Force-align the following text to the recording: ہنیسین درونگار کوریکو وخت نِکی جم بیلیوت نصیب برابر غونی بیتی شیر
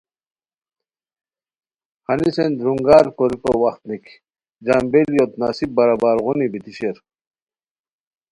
ہنیسین 2.05 2.51
درونگار 2.59 3.05
کوریکو 3.17 3.51
وخت 3.63 3.81
نِکی 3.87 4.13
جم 4.65 4.83
بیلیوت 4.91 5.31
نصیب 5.39 5.69
برابر 5.77 6.15
غونی 6.23 6.47
بیتی 6.51 6.71
شیر 6.77 6.97